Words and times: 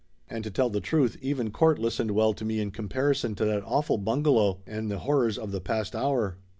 And 0.27 0.43
to 0.43 0.49
tell 0.49 0.71
the 0.71 0.81
truth 0.81 1.15
even 1.21 1.51
court 1.51 1.77
listened 1.77 2.09
well 2.09 2.33
to 2.33 2.43
me 2.43 2.59
in 2.59 2.71
comparison 2.71 3.35
to 3.35 3.45
that 3.45 3.61
awful 3.63 3.99
bungalow 3.99 4.63
and 4.65 4.89
the 4.89 4.97
horrors 4.97 5.37
of 5.37 5.51
the 5.51 5.61
past 5.61 5.95
hour. 5.95 6.39